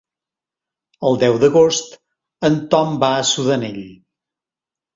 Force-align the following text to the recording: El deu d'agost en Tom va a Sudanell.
El 1.09 1.19
deu 1.23 1.37
d'agost 1.43 1.93
en 2.51 2.57
Tom 2.73 2.99
va 3.07 3.13
a 3.21 3.29
Sudanell. 3.35 3.81